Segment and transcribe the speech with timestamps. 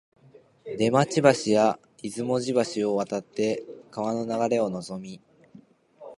[0.79, 5.21] 出町橋や出雲路橋を渡って川の流れをのぞみ、